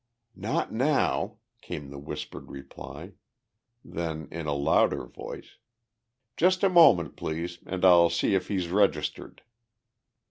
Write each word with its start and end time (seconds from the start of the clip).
"Not 0.35 0.71
now," 0.73 1.37
came 1.61 1.91
the 1.91 1.99
whispered 1.99 2.49
reply. 2.49 3.11
Then, 3.85 4.27
in 4.31 4.47
a 4.47 4.51
louder 4.53 5.05
voice, 5.05 5.57
"Just 6.35 6.63
a 6.63 6.69
moment, 6.69 7.15
please, 7.15 7.59
and 7.67 7.85
I'll 7.85 8.09
see 8.09 8.33
if 8.33 8.47
he's 8.47 8.69
registered." 8.69 9.43